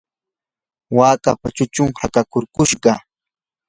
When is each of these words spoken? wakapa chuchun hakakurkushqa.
wakapa 0.97 1.47
chuchun 1.55 1.89
hakakurkushqa. 2.01 2.91